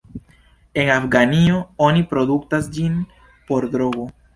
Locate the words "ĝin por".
2.79-3.75